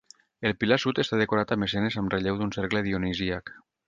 El 0.49 0.53
pilar 0.61 0.77
sud 0.83 1.01
està 1.03 1.19
decorat 1.19 1.53
amb 1.55 1.67
escenes 1.67 1.97
amb 2.03 2.15
relleu 2.15 2.39
d'un 2.39 2.55
cercle 2.57 2.83
dionisíac. 2.89 3.53